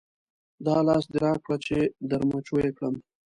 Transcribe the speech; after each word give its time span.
دا 0.65 0.77
لاس 0.87 1.03
دې 1.11 1.17
راکړه 1.25 1.57
چې 1.65 1.77
در 2.09 2.21
مچو 2.29 2.55
یې 2.63 2.69
کړم. 2.77 2.95